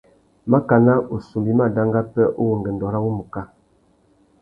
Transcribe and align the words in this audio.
Makana 0.51 0.93
«ussumbu 1.15 1.47
i 1.51 1.53
má 1.59 1.65
danga 1.75 2.01
pêh 2.13 2.33
uwú 2.39 2.51
ungüêndô 2.55 2.87
râ 2.93 2.99
wumuká». 3.03 3.41